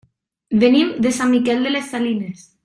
Venim 0.63 0.89
de 1.07 1.11
Sant 1.19 1.35
Miquel 1.35 1.63
de 1.67 1.75
les 1.77 1.93
Salines. 1.93 2.49